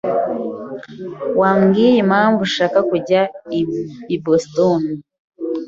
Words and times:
Wabwiye 1.39 1.91
impamvu 2.03 2.39
ushaka 2.47 2.79
kujya 2.89 3.21
i 4.15 4.17
Boston? 4.23 4.81